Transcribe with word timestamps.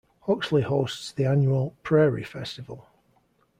Huxley 0.21 0.63
hosts 0.63 1.11
the 1.11 1.25
annual 1.27 1.75
Prairie 1.83 2.23
Festival. 2.23 2.87